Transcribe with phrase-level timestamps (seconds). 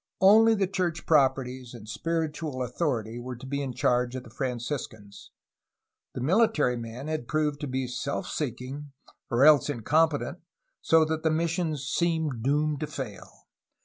[0.21, 5.29] Only the church properties and spiritual authority were to be in charge of the Franciscans.
[6.15, 8.93] The mihtary men had proved to be self seeking
[9.29, 10.39] or else in competent,
[10.81, 13.45] so that the missions seemed doomed to fail.